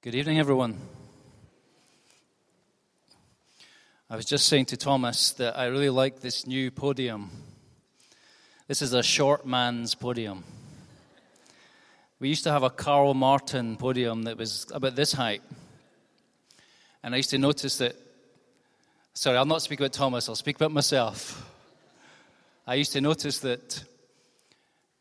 [0.00, 0.78] Good evening, everyone.
[4.08, 7.32] I was just saying to Thomas that I really like this new podium.
[8.68, 10.44] This is a short man's podium.
[12.20, 15.42] We used to have a Carl Martin podium that was about this height.
[17.02, 17.96] And I used to notice that,
[19.14, 21.44] sorry, I'll not speak about Thomas, I'll speak about myself.
[22.68, 23.82] I used to notice that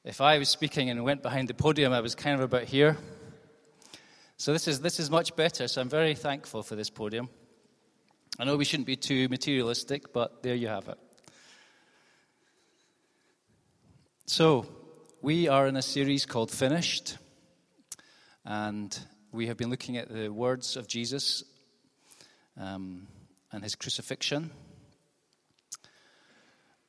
[0.03, 2.97] if I was speaking and went behind the podium, I was kind of about here.
[4.39, 7.27] So this is, this is much better, so I'm very thankful for this podium.
[8.37, 10.97] I know we shouldn't be too materialistic, but there you have it.
[14.27, 14.67] So,
[15.23, 17.17] we are in a series called Finished,
[18.45, 18.97] and
[19.31, 21.43] we have been looking at the words of Jesus
[22.59, 23.07] um,
[23.51, 24.51] and his crucifixion.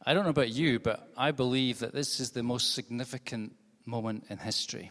[0.04, 3.54] I don't know about you, but I believe that this is the most significant
[3.86, 4.90] moment in history.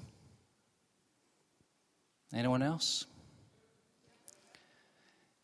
[2.34, 3.06] Anyone else?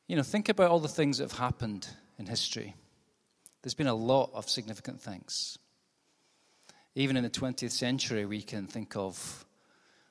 [0.07, 1.87] You know, think about all the things that have happened
[2.19, 2.75] in history.
[3.61, 5.57] There's been a lot of significant things.
[6.95, 9.45] Even in the 20th century, we can think of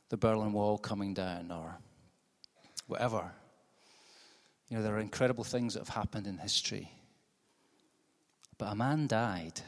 [0.09, 1.79] the Berlin Wall coming down or
[2.87, 3.31] whatever.
[4.69, 6.91] You know, there are incredible things that have happened in history.
[8.57, 9.61] But a man died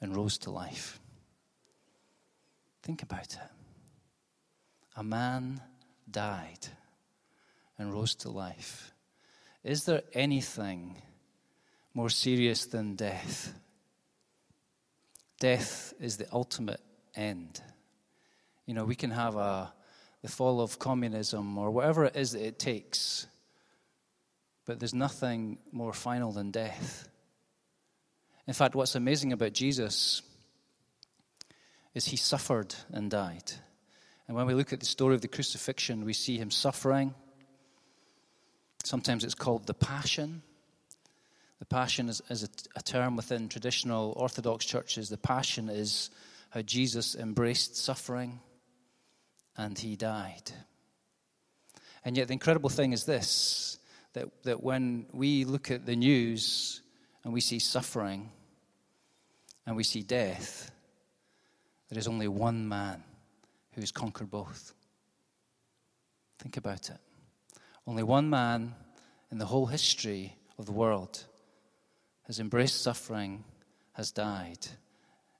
[0.00, 0.98] and rose to life.
[2.82, 3.38] Think about it.
[4.96, 5.60] A man
[6.10, 6.68] died
[7.78, 8.92] and rose to life.
[9.62, 10.96] Is there anything
[11.94, 13.52] more serious than death?
[15.40, 16.80] Death is the ultimate
[17.14, 17.60] end.
[18.66, 19.72] You know, we can have a,
[20.22, 23.26] the fall of communism or whatever it is that it takes,
[24.66, 27.08] but there's nothing more final than death.
[28.46, 30.22] In fact, what's amazing about Jesus
[31.94, 33.52] is he suffered and died.
[34.26, 37.14] And when we look at the story of the crucifixion, we see him suffering.
[38.82, 40.42] Sometimes it's called the Passion.
[41.58, 45.08] The Passion is, is a, a term within traditional Orthodox churches.
[45.08, 46.10] The Passion is
[46.50, 48.40] how Jesus embraced suffering
[49.56, 50.50] and he died.
[52.04, 53.78] And yet, the incredible thing is this
[54.12, 56.82] that, that when we look at the news
[57.24, 58.30] and we see suffering
[59.66, 60.70] and we see death,
[61.88, 63.02] there is only one man
[63.74, 64.74] who's conquered both.
[66.38, 66.98] Think about it.
[67.86, 68.74] Only one man
[69.30, 71.24] in the whole history of the world
[72.26, 73.44] has embraced suffering,
[73.92, 74.66] has died,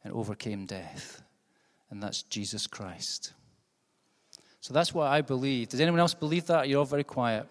[0.03, 1.23] and overcame death,
[1.91, 3.33] and that's Jesus Christ.
[4.61, 5.69] So that's what I believe.
[5.69, 6.69] Does anyone else believe that?
[6.69, 7.47] You're all very quiet.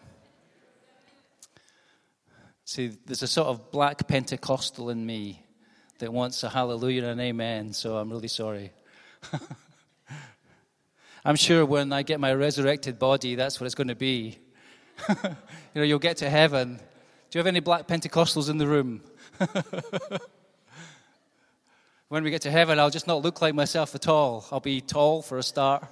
[2.65, 5.43] See, there's a sort of black Pentecostal in me
[5.99, 8.71] that wants a hallelujah and an amen, so I'm really sorry.
[11.25, 14.39] I'm sure when I get my resurrected body, that's what it's going to be.
[15.09, 15.15] you
[15.75, 16.75] know, you'll get to heaven.
[16.75, 19.01] Do you have any black Pentecostals in the room?
[22.09, 24.45] when we get to heaven, I'll just not look like myself at all.
[24.51, 25.87] I'll be tall for a start.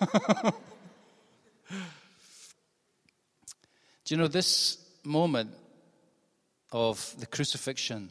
[4.04, 5.50] Do you know this moment
[6.72, 8.10] of the crucifixion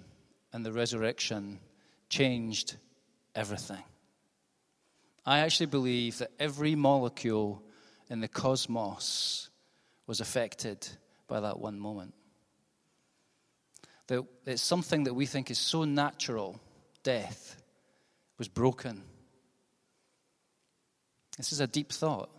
[0.51, 1.59] and the resurrection
[2.09, 2.77] changed
[3.35, 3.83] everything?
[5.25, 7.63] I actually believe that every molecule
[8.09, 9.49] in the cosmos
[10.05, 10.87] was affected
[11.27, 12.13] by that one moment.
[14.07, 16.59] That it's something that we think is so natural,
[17.03, 17.61] death,
[18.37, 19.01] was broken.
[21.37, 22.29] This is a deep thought.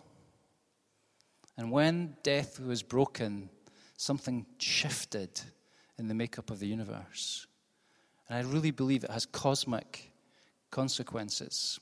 [1.57, 3.49] And when death was broken,
[3.97, 5.41] something shifted
[5.97, 7.47] in the makeup of the universe.
[8.29, 10.11] And I really believe it has cosmic
[10.69, 11.79] consequences.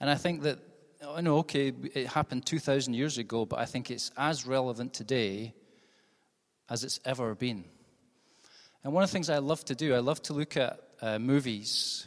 [0.00, 0.58] And I think that,
[1.06, 5.54] I know, okay, it happened 2,000 years ago, but I think it's as relevant today
[6.68, 7.64] as it's ever been.
[8.84, 11.18] And one of the things I love to do, I love to look at uh,
[11.18, 12.06] movies,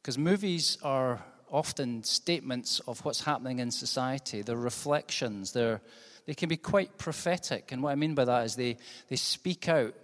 [0.00, 4.42] because movies are often statements of what's happening in society.
[4.42, 5.52] They're reflections.
[5.52, 5.80] They're,
[6.26, 7.70] they can be quite prophetic.
[7.70, 8.76] And what I mean by that is they,
[9.08, 9.94] they speak out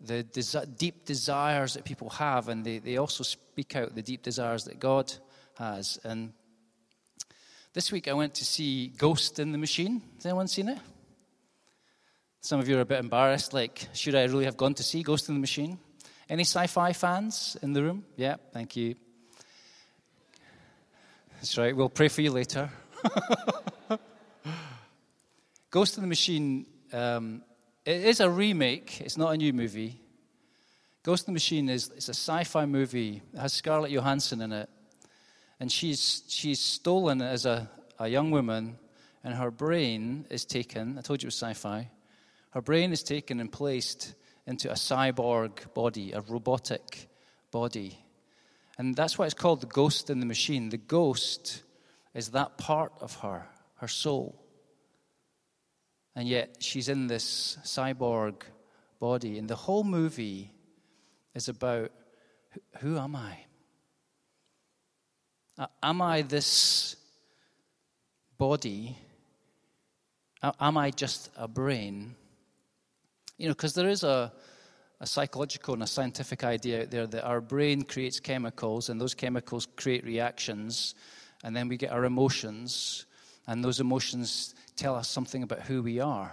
[0.00, 4.22] the desi- deep desires that people have, and they, they also speak out the deep
[4.22, 5.12] desires that God
[5.58, 5.98] has.
[6.04, 6.32] And
[7.72, 10.02] this week I went to see Ghost in the Machine.
[10.16, 10.78] Has anyone seen it?
[12.40, 15.02] Some of you are a bit embarrassed, like, should I really have gone to see
[15.02, 15.78] Ghost in the Machine?
[16.28, 18.04] Any sci fi fans in the room?
[18.16, 18.94] Yeah, thank you.
[21.34, 22.70] That's right, we'll pray for you later.
[25.70, 27.42] Ghost in the Machine, um,
[27.84, 30.00] it is a remake, it's not a new movie.
[31.02, 34.52] Ghost in the Machine is it's a sci fi movie, it has Scarlett Johansson in
[34.52, 34.68] it
[35.58, 38.78] and she's, she's stolen as a, a young woman
[39.24, 40.98] and her brain is taken.
[40.98, 41.90] I told you it was sci fi.
[42.50, 44.14] Her brain is taken and placed
[44.46, 47.08] into a cyborg body, a robotic
[47.50, 47.98] body.
[48.78, 50.68] And that's why it's called the ghost in the machine.
[50.68, 51.62] The ghost
[52.14, 54.40] is that part of her, her soul.
[56.14, 58.42] And yet she's in this cyborg
[59.00, 59.38] body.
[59.38, 60.52] And the whole movie
[61.34, 61.90] is about
[62.80, 63.45] who am I?
[65.58, 66.96] Uh, am I this
[68.36, 68.96] body?
[70.60, 72.14] Am I just a brain?
[73.38, 74.32] You know, because there is a,
[75.00, 79.14] a psychological and a scientific idea out there that our brain creates chemicals, and those
[79.14, 80.94] chemicals create reactions,
[81.42, 83.06] and then we get our emotions,
[83.46, 86.32] and those emotions tell us something about who we are.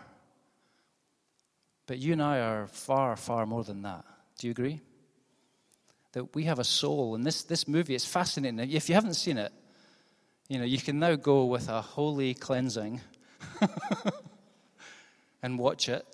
[1.88, 4.06] But you and I are far, far more than that.
[4.38, 4.82] Do you agree?
[6.14, 8.60] That we have a soul, and this, this movie is fascinating.
[8.72, 9.52] If you haven't seen it,
[10.48, 13.02] you know, you can now go with a holy cleansing
[15.44, 16.06] and watch it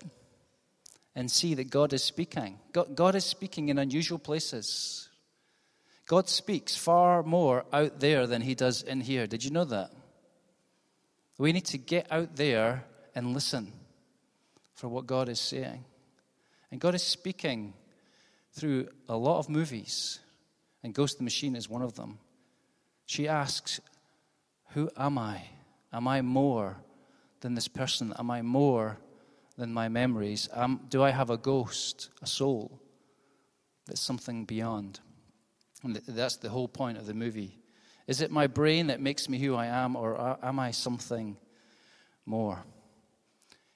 [1.14, 2.58] and see that God is speaking.
[2.72, 5.08] God, God is speaking in unusual places.
[6.06, 9.26] God speaks far more out there than he does in here.
[9.26, 9.90] Did you know that?
[11.38, 13.72] We need to get out there and listen
[14.74, 15.84] for what God is saying.
[16.70, 17.74] And God is speaking
[18.52, 20.18] through a lot of movies,
[20.82, 22.18] and Ghost the Machine is one of them.
[23.06, 23.80] She asks,
[24.74, 25.42] Who am I?
[25.92, 26.76] Am I more
[27.40, 28.12] than this person?
[28.18, 28.98] Am I more
[29.56, 30.48] than my memories?
[30.52, 32.80] Um, do I have a ghost, a soul
[33.86, 35.00] that's something beyond?
[35.82, 37.58] And that's the whole point of the movie.
[38.06, 41.36] Is it my brain that makes me who I am, or am I something
[42.26, 42.64] more?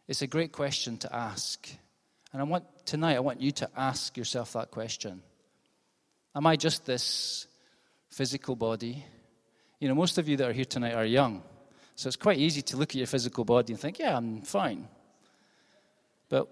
[0.07, 1.69] It's a great question to ask.
[2.35, 5.23] And I want tonight I want you to ask yourself that question.
[6.35, 7.47] Am I just this
[8.11, 9.05] physical body?
[9.79, 11.45] You know, most of you that are here tonight are young.
[11.95, 14.89] So it's quite easy to look at your physical body and think, yeah, I'm fine.
[16.29, 16.49] But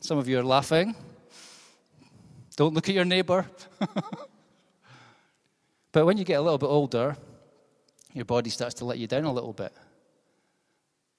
[0.00, 0.96] some of you are laughing.
[2.56, 3.44] Don't look at your neighbor.
[5.92, 7.18] but when you get a little bit older,
[8.14, 9.74] your body starts to let you down a little bit.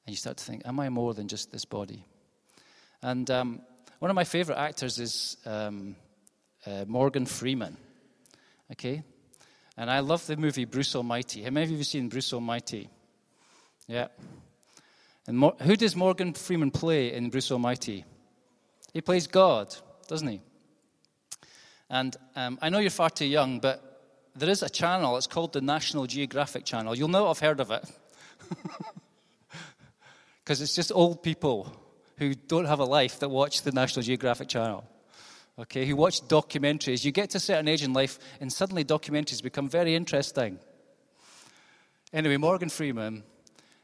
[0.08, 2.08] And you start to think, am I more than just this body?
[3.02, 3.62] And um,
[4.00, 5.96] one of my favorite actors is um,
[6.66, 7.78] uh, Morgan Freeman.
[8.72, 9.04] Okay?
[9.78, 11.44] And I love the movie Bruce Almighty.
[11.44, 12.90] How many of you have seen Bruce Almighty?
[13.88, 14.08] Yeah.
[15.28, 18.06] And Mo- who does Morgan Freeman play in Bruce Almighty?
[18.94, 19.76] He plays God,
[20.08, 20.42] doesn't he?
[21.90, 23.82] And um, I know you're far too young, but
[24.36, 25.18] there is a channel.
[25.18, 26.96] It's called the National Geographic Channel.
[26.96, 27.84] You'll not have heard of it.
[30.44, 31.72] Because it's just old people
[32.22, 34.84] who don't have a life that watch the National Geographic Channel.
[35.58, 37.04] Okay, who watch documentaries.
[37.04, 40.60] You get to a certain age in life, and suddenly documentaries become very interesting.
[42.14, 43.24] Anyway, Morgan Freeman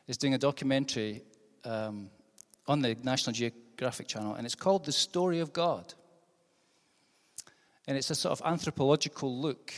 [0.07, 1.23] is doing a documentary
[1.65, 2.11] um,
[2.67, 5.95] on the National Geographic Channel, and it's called The Story of God.
[7.87, 9.73] And it's a sort of anthropological look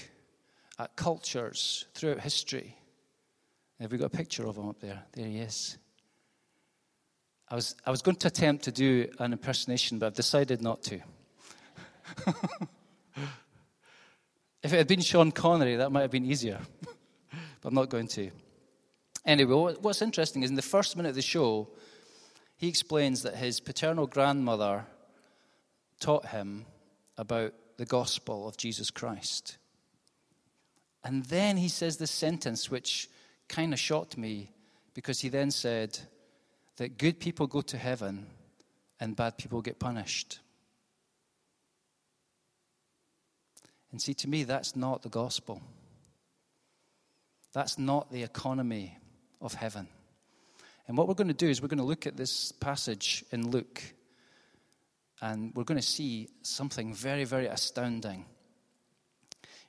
[0.78, 2.76] at cultures throughout history.
[3.80, 5.02] Have we got a picture of him up there?
[5.14, 5.78] There he is.
[7.52, 10.84] I was, I was going to attempt to do an impersonation, but I've decided not
[10.84, 11.00] to.
[14.62, 16.60] if it had been Sean Connery, that might have been easier.
[17.62, 18.30] but I'm not going to.
[19.26, 21.70] Anyway, what's interesting is in the first minute of the show,
[22.56, 24.86] he explains that his paternal grandmother
[26.00, 26.66] taught him
[27.18, 29.58] about the gospel of Jesus Christ.
[31.04, 33.10] And then he says this sentence, which
[33.48, 34.52] kind of shocked me,
[34.94, 35.98] because he then said
[36.80, 38.26] that good people go to heaven
[39.02, 40.40] and bad people get punished.
[43.92, 45.62] And see, to me, that's not the gospel.
[47.52, 48.98] That's not the economy
[49.42, 49.90] of heaven.
[50.88, 53.52] And what we're going to do is we're going to look at this passage in
[53.52, 53.84] Luke,
[55.22, 58.26] and we're going to see something very, very astounding.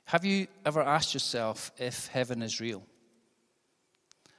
[0.05, 2.83] Have you ever asked yourself if heaven is real?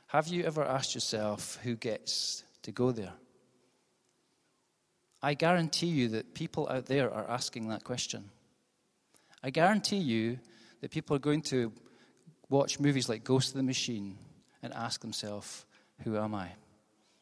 [0.07, 3.12] Have you ever asked yourself who gets to go there?
[5.23, 8.31] I guarantee you that people out there are asking that question.
[9.42, 10.38] I guarantee you
[10.81, 11.73] that people are going to
[12.49, 14.19] watch movies like Ghost of the Machine
[14.62, 15.64] and ask themselves,
[16.04, 16.50] Who am I?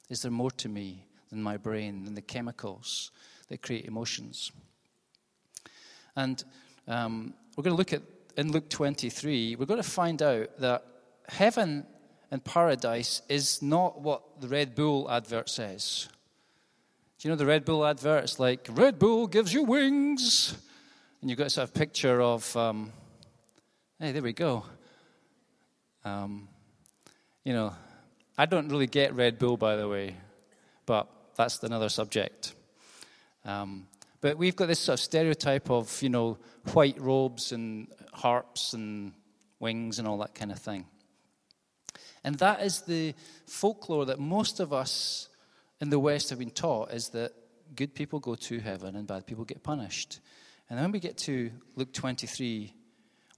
[0.09, 3.11] Is there more to me than my brain, than the chemicals
[3.49, 4.51] that create emotions?
[6.17, 6.43] And
[6.89, 8.03] um, we're going to look at,
[8.37, 10.85] in Luke 23, we're going to find out that
[11.29, 11.87] heaven
[12.31, 16.09] and paradise is not what the Red Bull advert says.
[17.19, 18.25] Do you know the Red Bull advert?
[18.25, 20.57] It's like, Red Bull gives you wings.
[21.21, 22.93] And you've got a sort of picture of, um,
[23.99, 24.65] hey, there we go.
[26.05, 26.49] Um,
[27.45, 27.75] you know,
[28.39, 30.17] I don't really get Red Bull, by the way,
[30.87, 32.55] but that's another subject.
[33.45, 33.87] Um,
[34.23, 36.39] but we've got this sort of stereotype of, you know,
[36.73, 39.13] white robes and harps and
[39.59, 40.87] wings and all that kind of thing.
[42.25, 43.15] And that is the
[43.47, 45.29] folklore that most of us
[45.81, 47.33] in the West have been taught is that
[47.75, 50.21] good people go to heaven and bad people get punished.
[50.69, 52.75] And then when we get to Luke 23,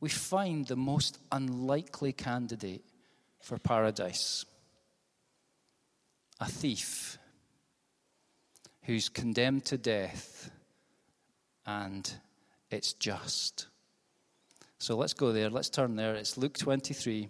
[0.00, 2.84] we find the most unlikely candidate
[3.40, 4.44] for paradise
[6.40, 7.18] a thief
[8.82, 10.50] who's condemned to death,
[11.64, 12.12] and
[12.68, 13.68] it's just.
[14.78, 15.50] So let's go there.
[15.50, 16.16] Let's turn there.
[16.16, 17.28] It's Luke 23.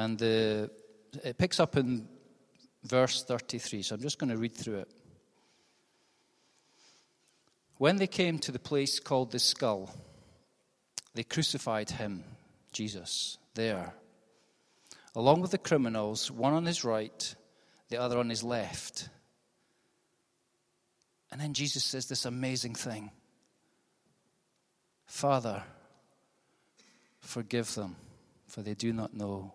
[0.00, 0.70] And the,
[1.22, 2.08] it picks up in
[2.84, 3.82] verse 33.
[3.82, 4.90] So I'm just going to read through it.
[7.76, 9.94] When they came to the place called the skull,
[11.14, 12.24] they crucified him,
[12.72, 13.92] Jesus, there,
[15.14, 17.34] along with the criminals, one on his right,
[17.90, 19.10] the other on his left.
[21.30, 23.10] And then Jesus says this amazing thing
[25.04, 25.62] Father,
[27.20, 27.96] forgive them,
[28.46, 29.52] for they do not know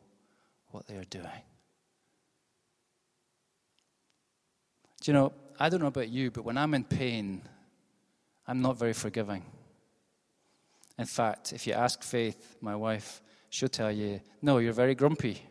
[0.76, 1.42] what they are doing.
[5.02, 7.42] Do you know, I don't know about you, but when I'm in pain,
[8.46, 9.44] I'm not very forgiving.
[11.00, 15.42] In fact, if you ask Faith, my wife, she'll tell you, no, you're very grumpy.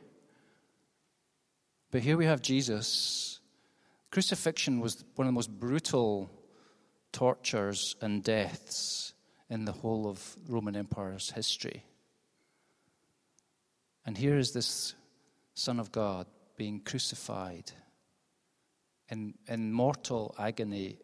[1.91, 3.41] But here we have Jesus.
[4.11, 6.31] Crucifixion was one of the most brutal
[7.13, 9.15] tortures and deaths
[9.49, 11.85] in the whole of Roman Empire's history.
[14.05, 14.95] And here is this
[15.55, 17.71] Son of God being crucified
[19.09, 20.99] in, in mortal agony,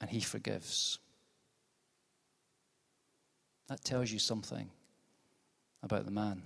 [0.00, 0.98] and he forgives.
[3.68, 4.70] That tells you something
[5.82, 6.42] about the man.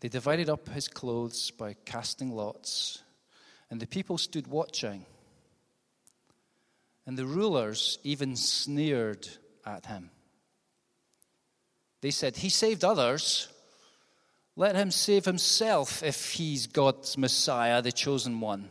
[0.00, 3.02] They divided up his clothes by casting lots,
[3.70, 5.06] and the people stood watching.
[7.06, 9.28] And the rulers even sneered
[9.64, 10.10] at him.
[12.02, 13.48] They said, He saved others.
[14.54, 18.68] Let him save himself if he's God's Messiah, the chosen one.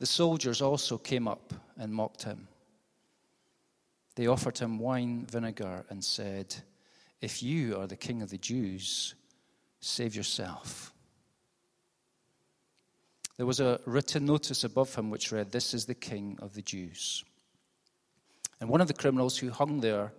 [0.00, 2.48] The soldiers also came up and mocked him.
[4.16, 6.54] They offered him wine vinegar and said,
[7.22, 9.14] If you are the king of the Jews,
[9.80, 10.92] save yourself.
[13.36, 16.62] There was a written notice above him which read, This is the king of the
[16.62, 17.24] Jews.
[18.60, 20.12] And one of the criminals who hung there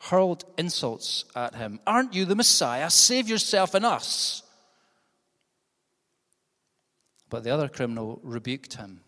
[0.00, 1.80] hurled insults at him.
[1.86, 2.90] Aren't you the Messiah?
[2.90, 4.42] Save yourself and us.
[7.30, 9.00] But the other criminal rebuked him.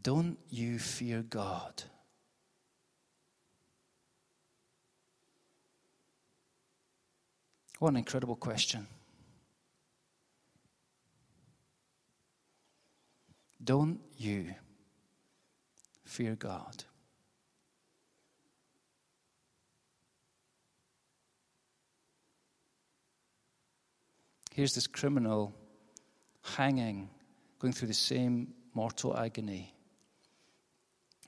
[0.00, 1.82] Don't you fear God?
[7.78, 8.86] What an incredible question.
[13.64, 14.54] Don't you
[16.04, 16.84] fear God?
[24.54, 25.54] Here's this criminal
[26.56, 27.08] hanging,
[27.58, 29.74] going through the same mortal agony.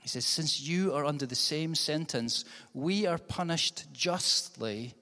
[0.01, 4.95] He says, Since you are under the same sentence, we are punished justly,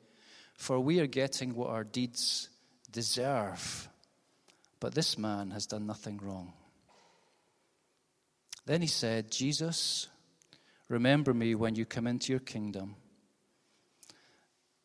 [0.54, 2.48] for we are getting what our deeds
[2.92, 3.88] deserve.
[4.78, 6.52] But this man has done nothing wrong.
[8.66, 10.06] Then he said, Jesus,
[10.88, 12.94] remember me when you come into your kingdom.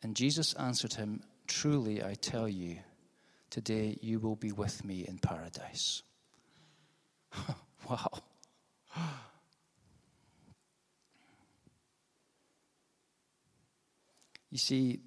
[0.01, 2.79] And Jesus answered him, Truly I tell you,
[3.49, 6.03] Today you will be with me in paradise.
[7.89, 8.11] wow.
[14.49, 14.99] You see,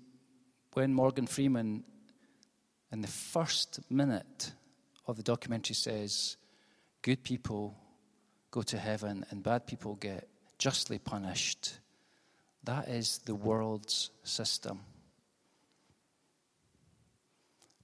[0.74, 1.84] when Morgan Freeman,
[2.92, 4.52] in the first minute
[5.06, 6.36] of the documentary, says,
[7.02, 7.76] Good people
[8.50, 10.28] go to heaven and bad people get
[10.58, 11.78] justly punished,
[12.64, 14.80] that is the world's system.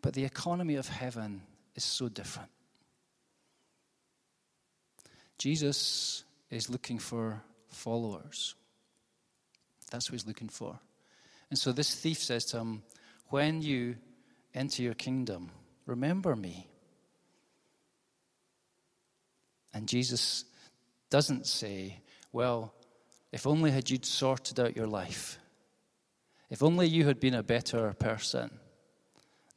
[0.06, 1.42] But the economy of heaven
[1.74, 2.50] is so different.
[5.36, 8.54] Jesus is looking for followers.
[9.90, 10.78] That's what he's looking for.
[11.50, 12.84] And so this thief says to him,
[13.30, 13.96] When you
[14.54, 15.50] enter your kingdom,
[15.86, 16.68] remember me.
[19.74, 20.44] And Jesus
[21.10, 21.98] doesn't say,
[22.30, 22.72] Well,
[23.32, 25.40] if only had you sorted out your life,
[26.48, 28.60] if only you had been a better person,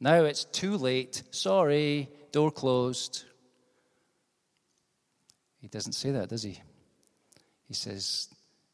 [0.00, 1.22] now it's too late.
[1.30, 3.24] Sorry, door closed.
[5.60, 6.58] He doesn't say that, does he?
[7.68, 8.28] He says,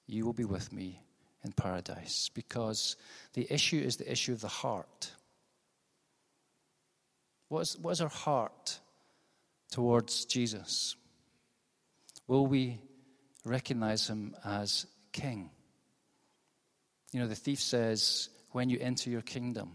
[0.07, 1.03] you will be with me
[1.45, 2.31] in paradise.
[2.33, 2.97] Because
[3.35, 5.11] the issue is the issue of the heart.
[7.49, 8.79] What is, what is our heart
[9.71, 10.97] towards Jesus?
[12.29, 12.81] Will we
[13.45, 15.51] recognize him as king?
[17.13, 19.73] You know, the thief says, when you enter your kingdom,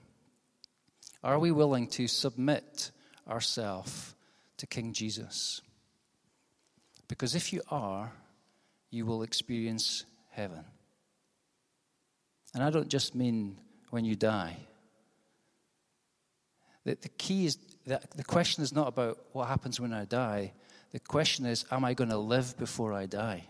[1.23, 2.91] are we willing to submit
[3.27, 4.15] ourselves
[4.57, 5.61] to King Jesus?
[7.07, 8.11] Because if you are,
[8.89, 10.63] you will experience heaven.
[12.53, 13.57] And I don't just mean
[13.89, 14.57] when you die.
[16.85, 20.53] The, the key is that the question is not about what happens when I die.
[20.91, 23.45] The question is, am I going to live before I die?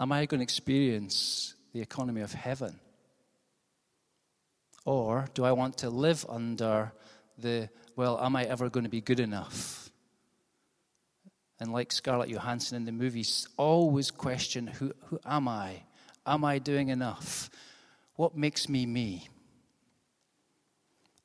[0.00, 2.78] Am I going to experience the economy of heaven?
[4.86, 6.92] Or do I want to live under
[7.36, 9.90] the, well, am I ever going to be good enough?
[11.58, 15.82] And like Scarlett Johansson in the movies, always question who, who am I?
[16.24, 17.50] Am I doing enough?
[18.14, 19.28] What makes me me?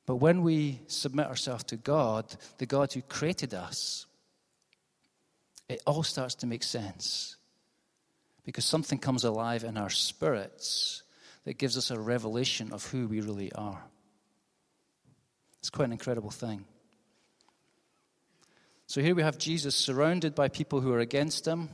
[0.06, 2.26] But when we submit ourselves to God,
[2.58, 4.06] the God who created us,
[5.68, 7.36] it all starts to make sense.
[8.44, 11.01] Because something comes alive in our spirits
[11.44, 13.82] that gives us a revelation of who we really are.
[15.58, 16.64] It's quite an incredible thing.
[18.86, 21.70] So here we have Jesus surrounded by people who are against him.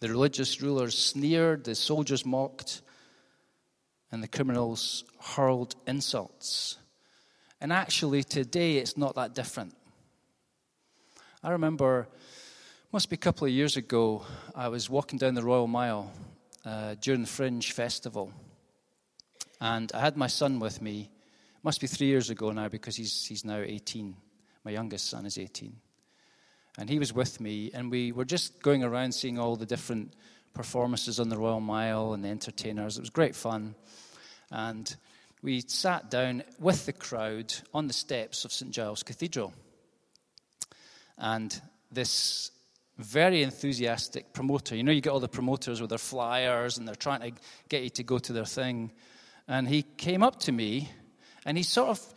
[0.00, 2.80] The religious rulers sneered, the soldiers mocked,
[4.10, 6.78] and the criminals hurled insults.
[7.60, 9.76] And actually, today it's not that different.
[11.42, 12.08] I remember,
[12.92, 16.10] must be a couple of years ago, I was walking down the Royal Mile
[16.64, 18.32] uh, during the Fringe Festival.
[19.60, 21.10] And I had my son with me.
[21.62, 24.16] Must be three years ago now because he's, he's now 18.
[24.64, 25.76] My youngest son is 18.
[26.78, 30.14] And he was with me, and we were just going around seeing all the different
[30.54, 32.96] performances on the Royal Mile and the entertainers.
[32.96, 33.74] It was great fun.
[34.50, 34.94] And
[35.42, 38.70] we sat down with the crowd on the steps of St.
[38.72, 39.52] Giles Cathedral.
[41.18, 42.50] And this
[43.02, 46.94] very enthusiastic promoter, you know, you get all the promoters with their flyers and they're
[46.94, 48.92] trying to get you to go to their thing.
[49.48, 50.90] And he came up to me
[51.44, 52.14] and he sort of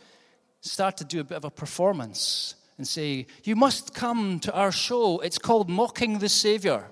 [0.60, 4.72] started to do a bit of a performance and say, You must come to our
[4.72, 5.20] show.
[5.20, 6.90] It's called Mocking the Savior.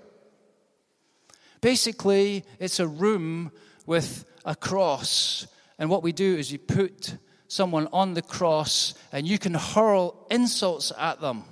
[1.60, 3.52] Basically, it's a room
[3.86, 5.46] with a cross
[5.82, 7.16] and what we do is you put
[7.48, 11.42] someone on the cross and you can hurl insults at them.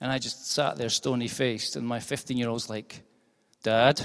[0.00, 3.02] And I just sat there stony faced, and my 15 year old's like,
[3.62, 4.00] Dad,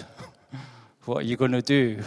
[1.06, 2.02] what are you going to do?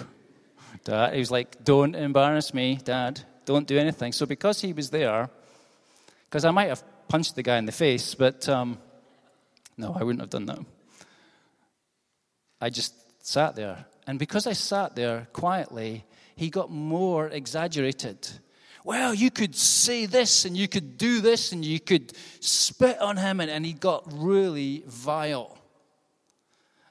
[0.84, 3.20] Dad, he was like, Don't embarrass me, Dad.
[3.44, 4.12] Don't do anything.
[4.12, 5.30] So, because he was there,
[6.28, 8.78] because I might have punched the guy in the face, but um,
[9.76, 10.58] no, I wouldn't have done that.
[12.60, 12.94] I just
[13.24, 16.04] sat there and because I sat there quietly,
[16.36, 18.28] he got more exaggerated.
[18.86, 23.16] Well, you could say this and you could do this and you could spit on
[23.16, 25.58] him, and, and he got really vile.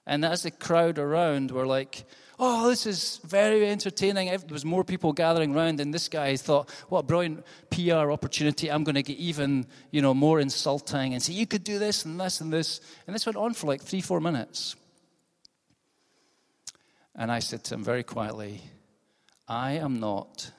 [0.05, 2.03] And as the crowd around were like,
[2.37, 4.27] oh, this is very entertaining.
[4.27, 8.69] There was more people gathering around, and this guy thought, what a brilliant PR opportunity.
[8.69, 12.03] I'm going to get even, you know, more insulting and say, you could do this
[12.03, 12.81] and this and this.
[13.07, 14.75] And this went on for like three, four minutes.
[17.15, 18.63] And I said to him very quietly,
[19.47, 20.51] I am not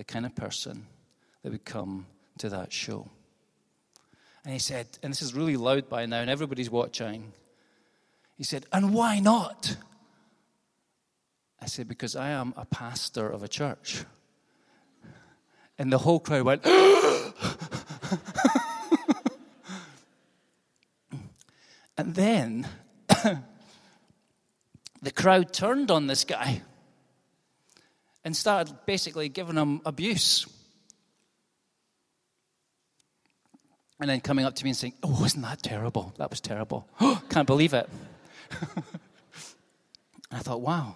[0.00, 0.86] the kind of person
[1.42, 2.06] that would come
[2.38, 3.06] to that show.
[4.44, 7.34] And he said, and this is really loud by now, and everybody's watching.
[8.38, 9.76] He said, And why not?
[11.60, 14.06] I said, Because I am a pastor of a church.
[15.78, 16.64] And the whole crowd went,
[21.98, 22.66] and then
[25.02, 26.62] the crowd turned on this guy
[28.24, 30.46] and started basically giving him abuse.
[34.00, 36.14] And then coming up to me and saying, Oh, wasn't that terrible?
[36.16, 36.88] That was terrible.
[37.28, 37.88] Can't believe it.
[40.30, 40.94] I thought, wow.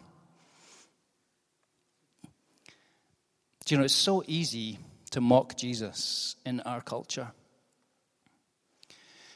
[3.65, 4.79] Do you know, it's so easy
[5.11, 7.31] to mock Jesus in our culture.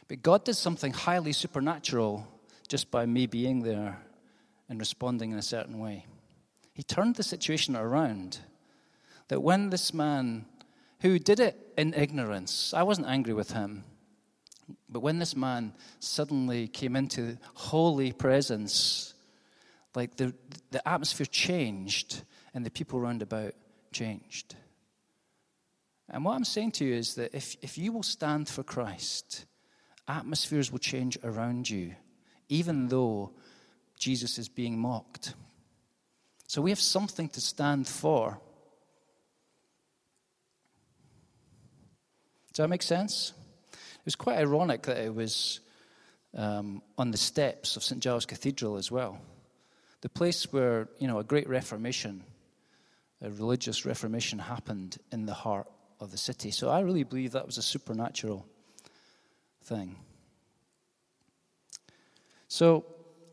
[0.08, 2.26] But God did something highly supernatural
[2.68, 3.98] just by me being there
[4.68, 6.04] and responding in a certain way.
[6.78, 8.38] He turned the situation around
[9.26, 10.46] that when this man
[11.00, 13.82] who did it in ignorance, I wasn't angry with him,
[14.88, 19.14] but when this man suddenly came into holy presence,
[19.96, 20.32] like the,
[20.70, 22.22] the atmosphere changed
[22.54, 23.54] and the people round about
[23.90, 24.54] changed.
[26.08, 29.46] And what I'm saying to you is that if, if you will stand for Christ,
[30.06, 31.96] atmospheres will change around you
[32.48, 33.32] even though
[33.98, 35.34] Jesus is being mocked.
[36.48, 38.40] So we have something to stand for.
[42.52, 43.34] Does that make sense?
[43.72, 45.60] It was quite ironic that it was
[46.34, 48.02] um, on the steps of St.
[48.02, 49.20] Giles Cathedral as well.
[50.00, 52.24] The place where, you know, a great reformation,
[53.20, 55.66] a religious reformation happened in the heart
[56.00, 56.50] of the city.
[56.50, 58.46] So I really believe that was a supernatural
[59.64, 59.96] thing.
[62.48, 62.86] So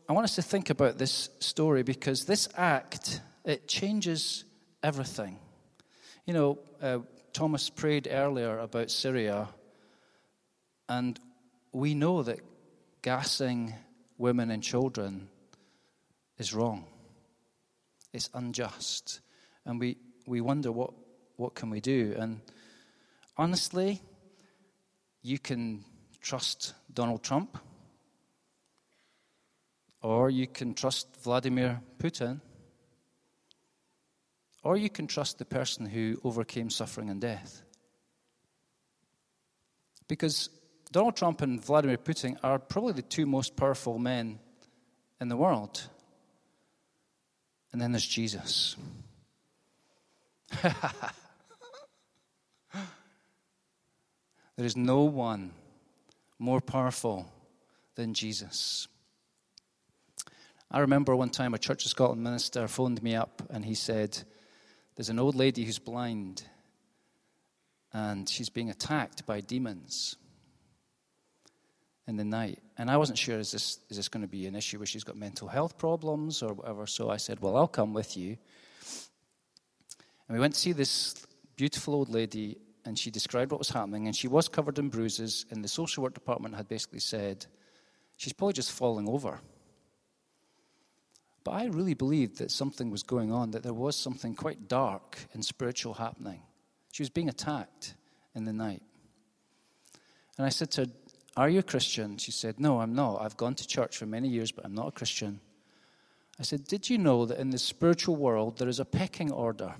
[0.08, 4.44] I want us to think about this story because this act, it changes
[4.80, 5.38] everything.
[6.26, 6.98] You know, uh,
[7.32, 9.48] Thomas prayed earlier about Syria,
[10.88, 11.18] and
[11.72, 12.38] we know that
[13.02, 13.74] gassing
[14.16, 15.28] women and children
[16.38, 16.84] is wrong.
[18.12, 19.20] It's unjust.
[19.64, 20.92] And we, we wonder what,
[21.34, 22.14] what can we do?
[22.16, 22.40] And
[23.36, 24.00] honestly,
[25.22, 25.84] you can
[26.20, 27.58] trust Donald Trump,
[30.02, 32.40] or you can trust Vladimir Putin,
[34.62, 37.62] or you can trust the person who overcame suffering and death.
[40.08, 40.50] Because
[40.92, 44.38] Donald Trump and Vladimir Putin are probably the two most powerful men
[45.20, 45.88] in the world.
[47.72, 48.76] And then there's Jesus.
[50.62, 50.72] there
[54.56, 55.52] is no one
[56.38, 57.30] more powerful
[57.96, 58.88] than Jesus.
[60.70, 64.18] I remember one time a Church of Scotland minister phoned me up and he said,
[64.96, 66.42] There's an old lady who's blind
[67.92, 70.16] and she's being attacked by demons
[72.06, 72.58] in the night.
[72.76, 75.04] And I wasn't sure, is this, is this going to be an issue where she's
[75.04, 76.86] got mental health problems or whatever?
[76.86, 78.36] So I said, Well, I'll come with you.
[80.28, 81.14] And we went to see this
[81.56, 84.06] beautiful old lady, and she described what was happening.
[84.06, 87.46] And she was covered in bruises, and the social work department had basically said,
[88.16, 89.40] She's probably just falling over.
[91.46, 95.16] But I really believed that something was going on, that there was something quite dark
[95.32, 96.42] and spiritual happening.
[96.90, 97.94] She was being attacked
[98.34, 98.82] in the night.
[100.36, 100.90] And I said to her,
[101.36, 102.16] are you a Christian?
[102.18, 103.22] She said, No, I'm not.
[103.22, 105.38] I've gone to church for many years, but I'm not a Christian.
[106.40, 109.76] I said, Did you know that in the spiritual world there is a pecking order?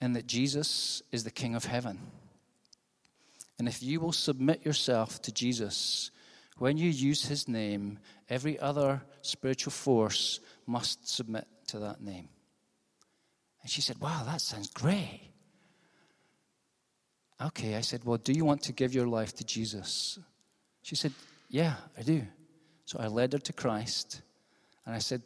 [0.00, 1.98] And that Jesus is the King of heaven.
[3.58, 6.12] And if you will submit yourself to Jesus,
[6.58, 12.28] when you use his name, every other spiritual force must submit to that name.
[13.62, 15.30] And she said, Wow, that sounds great.
[17.40, 20.18] Okay, I said, Well, do you want to give your life to Jesus?
[20.82, 21.12] She said,
[21.48, 22.22] Yeah, I do.
[22.84, 24.22] So I led her to Christ.
[24.84, 25.22] And I said,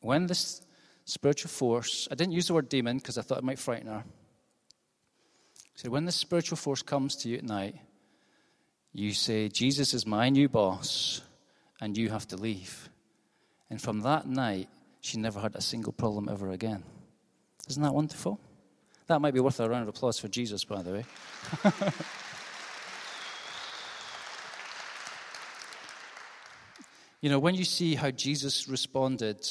[0.00, 0.62] When this
[1.04, 4.02] spiritual force, I didn't use the word demon because I thought it might frighten her.
[4.04, 7.76] I said, When this spiritual force comes to you at night,
[8.98, 11.20] you say, Jesus is my new boss,
[11.80, 12.88] and you have to leave.
[13.68, 14.68] And from that night,
[15.00, 16.82] she never had a single problem ever again.
[17.68, 18.40] Isn't that wonderful?
[19.08, 21.04] That might be worth a round of applause for Jesus, by the way.
[27.20, 29.46] you know, when you see how Jesus responded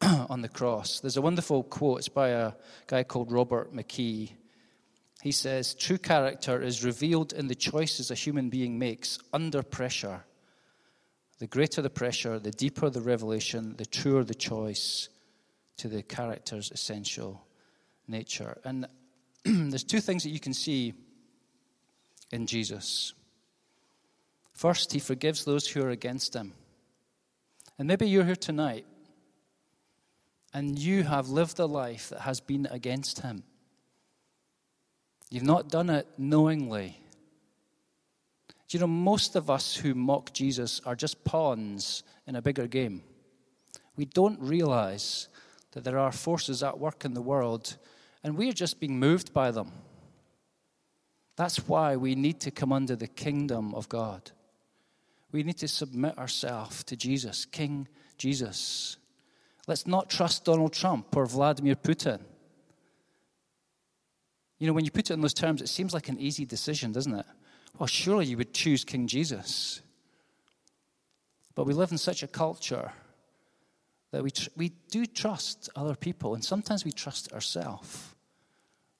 [0.02, 1.98] on the cross, there's a wonderful quote.
[1.98, 2.52] It's by a
[2.86, 4.32] guy called Robert McKee.
[5.22, 10.24] He says, True character is revealed in the choices a human being makes under pressure.
[11.38, 15.08] The greater the pressure, the deeper the revelation, the truer the choice
[15.76, 17.46] to the character's essential
[18.08, 18.58] nature.
[18.64, 18.88] And
[19.44, 20.92] there's two things that you can see
[22.32, 23.14] in Jesus.
[24.54, 26.52] First, he forgives those who are against him.
[27.78, 28.86] And maybe you're here tonight
[30.52, 33.44] and you have lived a life that has been against him.
[35.32, 37.00] You've not done it knowingly.
[38.68, 42.66] Do you know, most of us who mock Jesus are just pawns in a bigger
[42.66, 43.02] game.
[43.96, 45.28] We don't realize
[45.70, 47.78] that there are forces at work in the world
[48.22, 49.72] and we are just being moved by them.
[51.36, 54.32] That's why we need to come under the kingdom of God.
[55.32, 58.98] We need to submit ourselves to Jesus, King Jesus.
[59.66, 62.20] Let's not trust Donald Trump or Vladimir Putin.
[64.62, 66.92] You know, when you put it in those terms, it seems like an easy decision,
[66.92, 67.26] doesn't it?
[67.80, 69.80] Well, surely you would choose King Jesus.
[71.56, 72.92] But we live in such a culture
[74.12, 78.14] that we, tr- we do trust other people, and sometimes we trust ourselves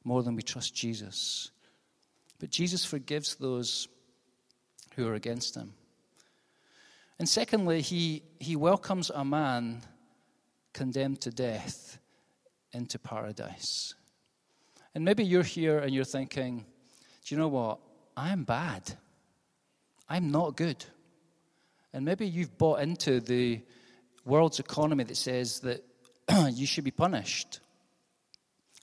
[0.02, 1.52] more than we trust Jesus.
[2.40, 3.86] But Jesus forgives those
[4.96, 5.74] who are against him.
[7.20, 9.82] And secondly, he, he welcomes a man
[10.72, 12.00] condemned to death
[12.72, 13.94] into paradise.
[14.94, 16.64] And maybe you're here and you're thinking,
[17.24, 17.78] do you know what?
[18.16, 18.92] I'm bad.
[20.08, 20.84] I'm not good.
[21.92, 23.60] And maybe you've bought into the
[24.24, 25.82] world's economy that says that
[26.52, 27.60] you should be punished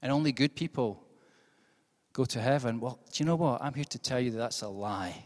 [0.01, 1.03] and only good people
[2.13, 2.79] go to heaven.
[2.79, 3.61] Well, do you know what?
[3.61, 5.23] I'm here to tell you that that's a lie.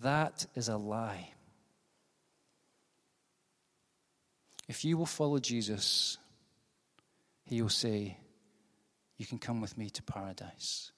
[0.00, 1.28] That is a lie.
[4.68, 6.18] If you will follow Jesus,
[7.52, 8.16] he will say,
[9.18, 10.90] You can come with me to paradise.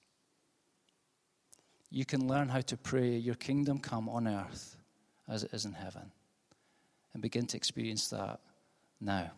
[1.91, 4.77] You can learn how to pray, Your kingdom come on earth
[5.27, 6.13] as it is in heaven,
[7.13, 8.39] and begin to experience that
[9.01, 9.31] now.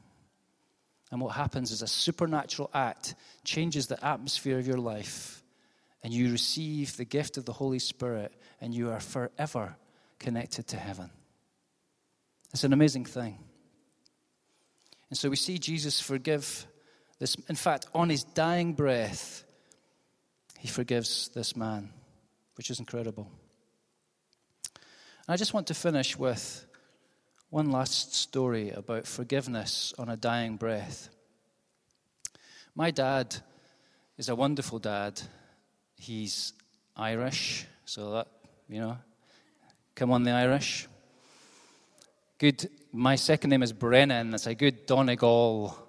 [1.11, 5.41] And what happens is a supernatural act changes the atmosphere of your life,
[6.03, 9.75] and you receive the gift of the Holy Spirit, and you are forever
[10.19, 11.09] connected to heaven.
[12.53, 13.39] It's an amazing thing.
[15.09, 16.67] And so we see Jesus forgive
[17.19, 17.35] this.
[17.47, 19.43] In fact, on his dying breath,
[20.59, 21.89] he forgives this man,
[22.55, 23.31] which is incredible.
[24.75, 26.65] And I just want to finish with
[27.49, 31.09] one last story about forgiveness on a dying breath.
[32.75, 33.35] My dad
[34.17, 35.21] is a wonderful dad.
[35.95, 36.53] He's
[36.95, 38.27] Irish, so that,
[38.67, 38.97] you know,
[39.95, 40.87] come on, the Irish.
[42.37, 42.69] Good.
[42.91, 44.31] My second name is Brennan.
[44.31, 45.86] That's a good Donegal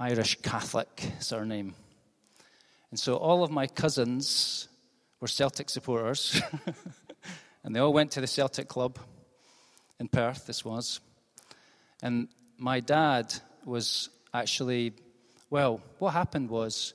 [0.00, 1.74] Irish Catholic surname.
[2.90, 4.66] And so all of my cousins
[5.20, 6.40] were Celtic supporters,
[7.64, 8.98] and they all went to the Celtic club
[9.98, 11.00] in Perth, this was.
[12.02, 13.34] And my dad
[13.66, 14.94] was actually,
[15.50, 16.94] well, what happened was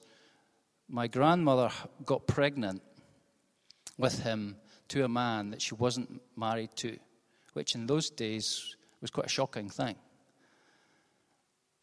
[0.90, 1.70] my grandmother
[2.04, 2.82] got pregnant
[4.00, 4.56] with him
[4.88, 6.98] to a man that she wasn't married to
[7.54, 9.96] which in those days was quite a shocking thing.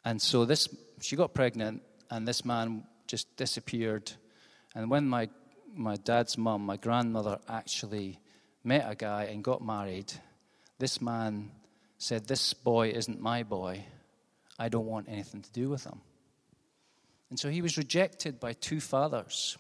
[0.05, 0.69] And so this,
[1.01, 4.13] she got pregnant, and this man just disappeared.
[4.75, 5.29] And when my,
[5.75, 8.19] my dad's mum, my grandmother, actually
[8.65, 10.13] met a guy and got married,
[10.79, 11.51] this man
[11.99, 13.85] said, This boy isn't my boy.
[14.59, 16.01] I don't want anything to do with him.
[17.31, 19.57] And so he was rejected by two fathers,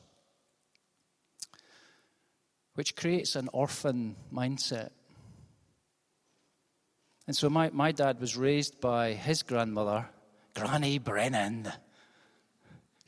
[2.74, 4.90] which creates an orphan mindset.
[7.26, 10.07] And so my, my dad was raised by his grandmother,
[10.54, 11.72] Granny Brennan,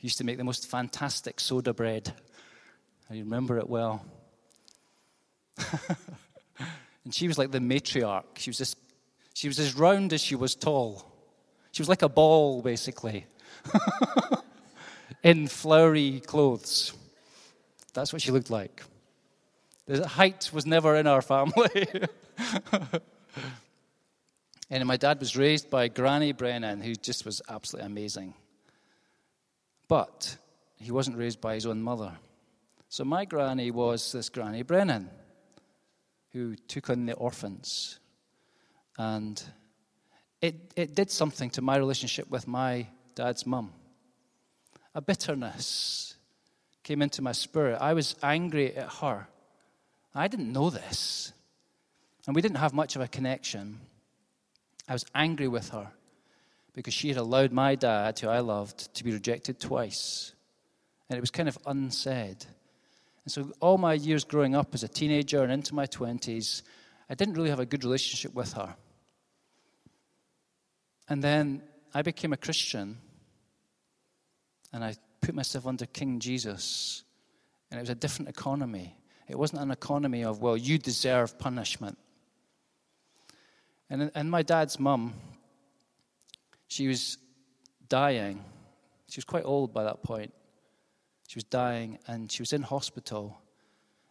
[0.05, 2.13] used to make the most fantastic soda bread.
[3.09, 4.05] I remember it well.
[7.03, 8.37] and she was like the matriarch.
[8.37, 8.75] She was, this,
[9.33, 11.11] she was as round as she was tall.
[11.71, 13.25] She was like a ball, basically,
[15.23, 16.93] in flowery clothes.
[17.93, 18.83] That's what she looked like.
[19.87, 21.87] The height was never in our family.
[24.69, 28.33] And my dad was raised by Granny Brennan, who just was absolutely amazing.
[29.87, 30.37] But
[30.77, 32.17] he wasn't raised by his own mother.
[32.89, 35.09] So my granny was this Granny Brennan,
[36.31, 37.99] who took in the orphans.
[38.97, 39.41] And
[40.41, 43.73] it, it did something to my relationship with my dad's mum.
[44.93, 46.15] A bitterness
[46.83, 47.77] came into my spirit.
[47.81, 49.27] I was angry at her.
[50.13, 51.33] I didn't know this.
[52.25, 53.81] And we didn't have much of a connection.
[54.87, 55.91] I was angry with her
[56.73, 60.33] because she had allowed my dad, who I loved, to be rejected twice.
[61.09, 62.45] And it was kind of unsaid.
[63.23, 66.61] And so, all my years growing up as a teenager and into my 20s,
[67.09, 68.75] I didn't really have a good relationship with her.
[71.07, 71.61] And then
[71.93, 72.97] I became a Christian
[74.73, 77.03] and I put myself under King Jesus.
[77.71, 78.95] And it was a different economy.
[79.27, 81.97] It wasn't an economy of, well, you deserve punishment.
[83.89, 85.13] And, and my dad's mum,
[86.67, 87.17] she was
[87.87, 88.43] dying.
[89.09, 90.33] She was quite old by that point.
[91.27, 93.37] She was dying and she was in hospital.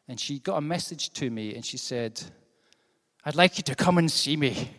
[0.08, 2.22] And she got a message to me and she said,
[3.24, 4.70] I'd like you to come and see me.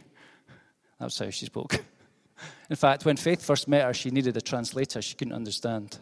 [0.99, 1.83] That's how she spoke.
[2.69, 5.01] In fact, when Faith first met her, she needed a translator.
[5.01, 5.97] She couldn't understand.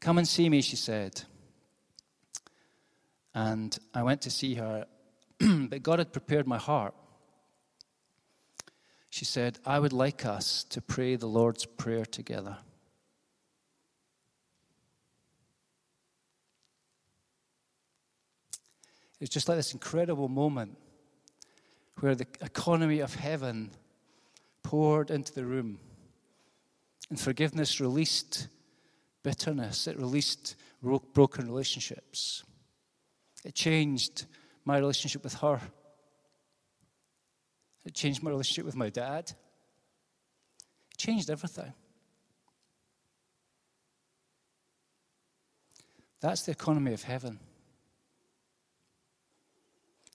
[0.00, 1.22] Come and see me, she said.
[3.34, 4.86] And I went to see her,
[5.38, 6.94] but God had prepared my heart
[9.16, 12.58] she said, I would like us to pray the Lord's Prayer together.
[19.18, 20.76] It's just like this incredible moment
[22.00, 23.70] where the economy of heaven
[24.62, 25.78] poured into the room.
[27.08, 28.48] And forgiveness released
[29.22, 30.56] bitterness, it released
[31.14, 32.44] broken relationships.
[33.46, 34.26] It changed
[34.66, 35.58] my relationship with her.
[37.86, 39.32] It changed my relationship with my dad.
[40.90, 41.72] It changed everything.
[46.20, 47.38] That's the economy of heaven.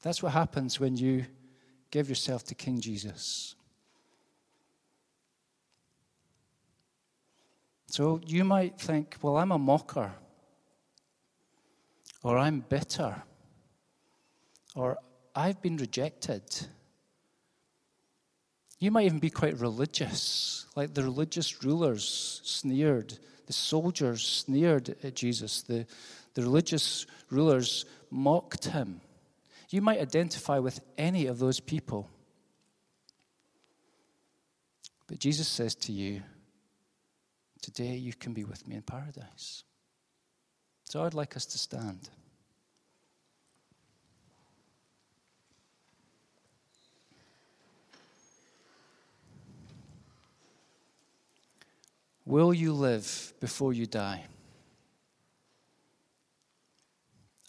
[0.02, 1.26] That's what happens when you
[1.92, 3.56] give yourself to King Jesus.
[7.88, 10.12] So you might think, well, I'm a mocker,
[12.24, 13.22] or I'm bitter,
[14.76, 14.98] or
[15.36, 16.44] I've been rejected.
[18.82, 23.15] You might even be quite religious, like the religious rulers sneered,
[23.46, 25.86] the soldiers sneered at Jesus, the,
[26.34, 29.00] the religious rulers mocked him.
[29.70, 32.10] You might identify with any of those people.
[35.06, 36.24] But Jesus says to you,
[37.62, 39.63] Today you can be with me in paradise.
[40.86, 42.10] So I'd like us to stand.
[52.32, 54.24] Will you live before you die?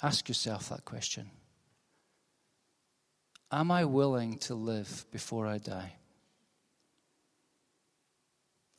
[0.02, 1.30] Ask yourself that question.
[3.52, 5.92] Am I willing to live before I die?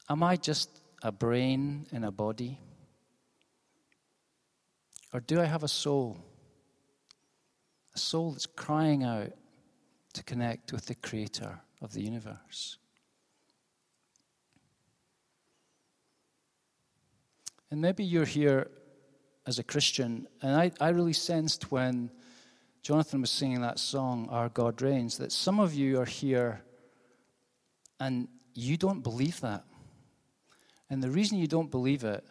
[0.10, 0.70] Am I just
[1.04, 2.60] a brain in a body?
[5.14, 6.20] Or do I have a soul?
[7.96, 9.32] A soul that's crying out
[10.16, 12.78] to connect with the Creator of the universe.
[17.74, 18.70] And maybe you're here
[19.48, 22.12] as a Christian, and I, I really sensed when
[22.84, 26.62] Jonathan was singing that song, Our God Reigns, that some of you are here
[28.00, 29.64] and you don't believe that.
[30.92, 32.24] And the reason you don't believe it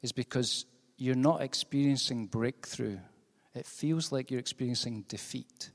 [0.00, 0.64] is because
[0.96, 2.98] you're not experiencing breakthrough.
[3.52, 5.72] It feels like you're experiencing defeat.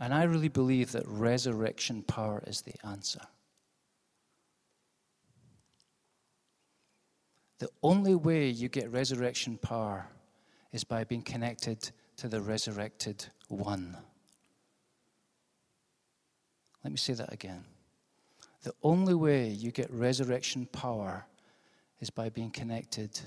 [0.00, 3.20] And I really believe that resurrection power is the answer.
[7.58, 10.08] The only way you get resurrection power
[10.72, 13.96] is by being connected to the resurrected one.
[16.84, 17.64] Let me say that again.
[18.62, 21.26] The only way you get resurrection power
[22.00, 23.18] is by being connected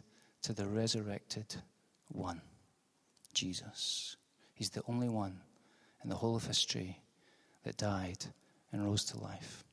[0.43, 1.55] to the resurrected
[2.09, 2.41] one,
[3.33, 4.17] Jesus.
[4.53, 5.39] He's the only one
[6.03, 7.01] in the whole of history
[7.63, 8.25] that died
[8.71, 9.63] and rose to life.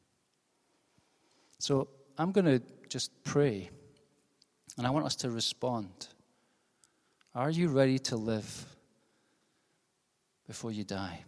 [1.59, 1.88] So
[2.19, 3.71] I'm going to just pray,
[4.77, 6.09] and I want us to respond.
[7.35, 8.67] Are you ready to live
[10.47, 11.25] before you die?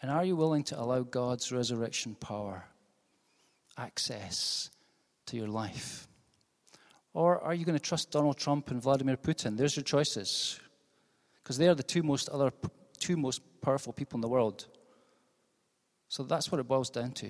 [0.00, 2.64] And are you willing to allow God's resurrection power
[3.76, 4.70] access
[5.26, 6.06] to your life?
[7.14, 9.56] Or are you going to trust Donald Trump and Vladimir Putin?
[9.56, 10.60] There's your choices.
[11.42, 12.52] Because they are the two most other
[12.98, 14.66] two most powerful people in the world.
[16.08, 17.28] So that's what it boils down to.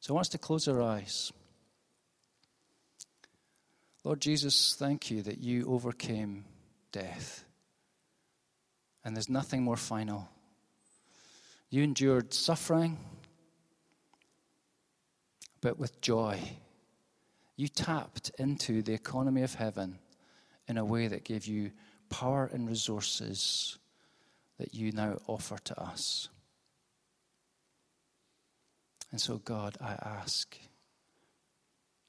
[0.00, 1.32] So I want us to close our eyes.
[4.04, 6.44] Lord Jesus, thank you that you overcame
[6.90, 7.44] death.
[9.04, 10.28] And there's nothing more final.
[11.70, 12.98] You endured suffering,
[15.60, 16.38] but with joy.
[17.56, 19.98] You tapped into the economy of heaven
[20.66, 21.70] in a way that gave you
[22.10, 23.78] power and resources
[24.58, 26.28] that you now offer to us.
[29.10, 30.56] And so, God, I ask,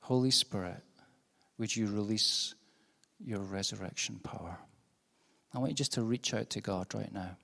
[0.02, 0.82] Holy Spirit,
[1.58, 2.56] would you release
[3.24, 4.58] your resurrection power?
[5.54, 7.38] I want you just to reach out to God right now.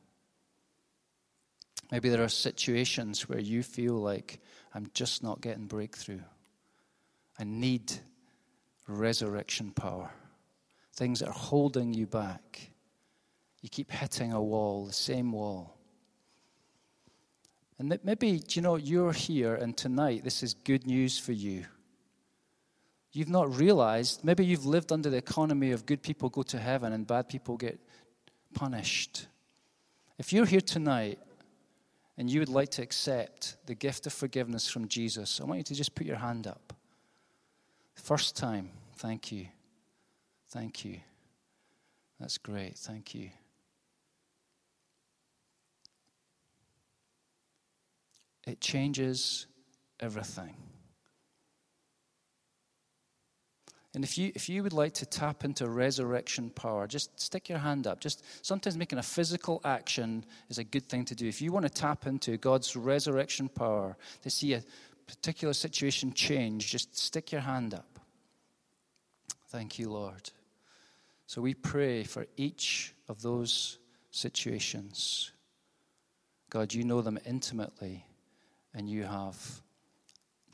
[1.92, 4.40] Maybe there are situations where you feel like
[4.74, 6.22] I'm just not getting breakthrough.
[7.40, 7.94] I need
[8.88, 10.12] resurrection power.
[10.96, 12.72] Things that are holding you back.
[13.62, 15.78] You keep hitting a wall, the same wall.
[17.78, 21.66] And maybe, you know, you're here and tonight this is good news for you.
[23.12, 26.94] You've not realized, maybe you've lived under the economy of good people go to heaven
[26.94, 27.80] and bad people get
[28.54, 29.28] punished.
[30.18, 31.20] If you're here tonight
[32.18, 35.64] and you would like to accept the gift of forgiveness from Jesus, I want you
[35.64, 36.74] to just put your hand up.
[37.96, 39.48] First time, thank you.
[40.50, 41.00] Thank you.
[42.20, 42.78] That's great.
[42.78, 43.30] Thank you.
[48.46, 49.48] It changes
[50.00, 50.56] everything.
[54.00, 57.58] And if you, if you would like to tap into resurrection power, just stick your
[57.58, 58.00] hand up.
[58.00, 61.28] Just sometimes making a physical action is a good thing to do.
[61.28, 64.64] If you want to tap into God's resurrection power to see a
[65.06, 68.00] particular situation change, just stick your hand up.
[69.50, 70.32] Thank you, Lord.
[71.28, 73.80] So we pray for each of those
[74.12, 75.34] situations.
[76.50, 78.06] God, you know them intimately,
[78.74, 79.62] and you have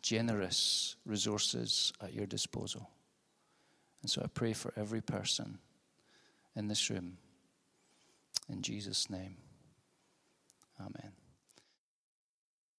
[0.02, 2.90] generous resources at your disposal.
[4.06, 5.58] And so I pray for every person
[6.56, 7.18] in this room.
[8.48, 9.38] In Jesus' name,
[10.80, 11.12] amen.